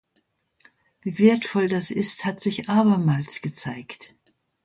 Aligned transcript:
Wie 1.03 1.19
wertvoll 1.19 1.67
das 1.67 1.91
ist, 1.91 2.25
hat 2.25 2.39
sich 2.39 2.67
abermals 2.69 3.39
gezeigt. 3.43 4.15